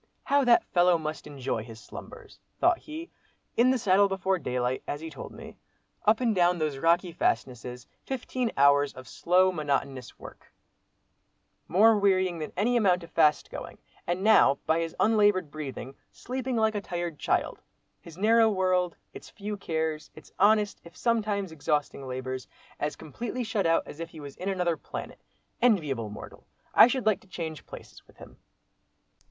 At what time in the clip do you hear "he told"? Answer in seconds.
4.99-5.31